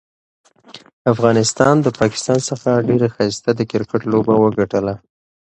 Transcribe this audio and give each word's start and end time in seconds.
افغانستان 1.13 1.75
ده 1.83 1.89
پاکستان 2.01 2.39
څخه 2.49 2.69
ډيره 2.89 3.07
ښايسته 3.15 3.49
د 3.55 3.61
کرکټ 3.71 4.01
لوبه 4.11 4.33
وګټله. 4.37 4.93